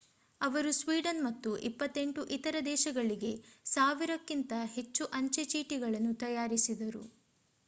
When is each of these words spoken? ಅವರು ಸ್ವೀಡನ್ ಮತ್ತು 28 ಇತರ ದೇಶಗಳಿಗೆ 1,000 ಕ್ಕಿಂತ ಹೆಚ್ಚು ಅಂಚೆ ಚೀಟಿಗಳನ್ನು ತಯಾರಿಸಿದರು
ಅವರು 0.41 0.69
ಸ್ವೀಡನ್ 0.73 1.19
ಮತ್ತು 1.25 1.49
28 1.67 1.99
ಇತರ 2.31 2.55
ದೇಶಗಳಿಗೆ 2.65 3.31
1,000 3.73 4.17
ಕ್ಕಿಂತ 4.23 4.51
ಹೆಚ್ಚು 4.75 5.05
ಅಂಚೆ 5.19 5.45
ಚೀಟಿಗಳನ್ನು 5.47 6.15
ತಯಾರಿಸಿದರು 6.19 7.05